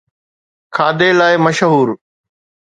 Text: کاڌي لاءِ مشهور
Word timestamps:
کاڌي 0.75 1.09
لاءِ 1.19 1.35
مشهور 1.45 1.87